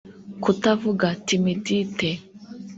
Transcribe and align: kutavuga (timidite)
kutavuga 0.43 1.07
(timidite) 1.25 2.09